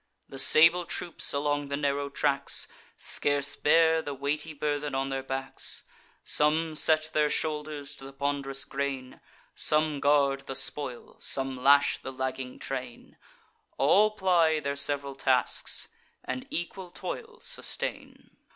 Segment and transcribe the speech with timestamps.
[0.27, 2.67] The sable troops, along the narrow tracks,
[2.97, 5.83] Scarce bear the weighty burthen on their backs:
[6.23, 9.21] Some set their shoulders to the pond'rous grain;
[9.53, 13.15] Some guard the spoil; some lash the lagging train;
[13.77, 15.89] All ply their sev'ral tasks,
[16.25, 18.31] and equal toil sustain.